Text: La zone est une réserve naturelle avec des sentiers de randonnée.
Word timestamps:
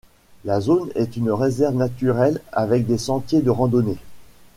La 0.45 0.61
zone 0.61 0.89
est 0.95 1.15
une 1.15 1.29
réserve 1.29 1.75
naturelle 1.75 2.41
avec 2.51 2.87
des 2.87 2.97
sentiers 2.97 3.41
de 3.43 3.51
randonnée. 3.51 3.99